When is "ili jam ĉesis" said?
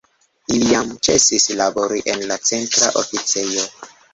0.53-1.45